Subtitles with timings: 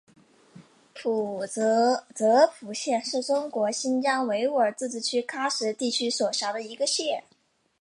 [2.11, 7.23] 泽普县是中国新疆维吾尔自治区喀什地区所辖的一个县。